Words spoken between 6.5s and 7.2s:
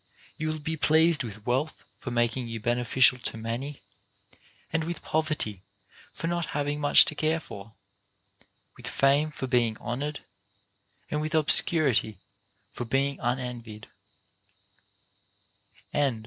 having much to